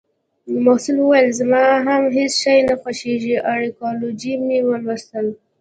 محصل 0.63 0.95
وویل: 0.99 1.27
زما 1.39 1.63
هم 1.87 2.03
هیڅ 2.17 2.33
شی 2.41 2.57
نه 2.67 2.75
خوښیږي. 2.81 3.35
ارکیالوجي 3.53 4.33
مې 4.45 4.57
لوستلې 4.83 5.33